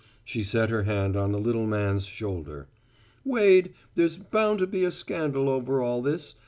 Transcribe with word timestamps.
She 0.23 0.41
set 0.41 0.71
her 0.71 0.81
hand 0.85 1.15
on 1.15 1.31
the 1.31 1.37
little 1.39 1.67
man's 1.67 2.05
shoulder. 2.05 2.67
"Wade, 3.23 3.75
there's 3.93 4.17
bound 4.17 4.57
to 4.57 4.65
be 4.65 4.83
a 4.83 4.89
scandal 4.89 5.47
over 5.47 5.79
all 5.79 6.01
this. 6.01 6.33